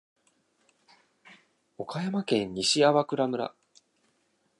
[1.77, 3.53] 岡山県西粟倉村